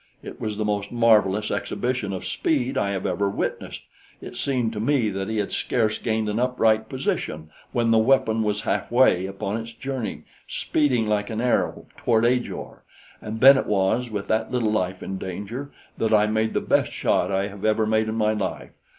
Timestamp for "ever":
3.05-3.29, 17.63-17.85